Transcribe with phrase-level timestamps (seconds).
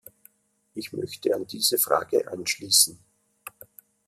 [0.73, 2.97] Ich möchte an diese Frage anschließen.